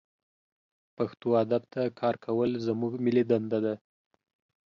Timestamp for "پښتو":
0.95-1.27